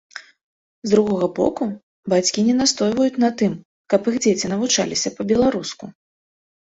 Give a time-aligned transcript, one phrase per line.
[0.87, 1.67] З другога боку,
[2.13, 3.53] бацькі не настойваюць на тым,
[3.95, 5.83] каб іх дзеці навучаліся па-беларуску.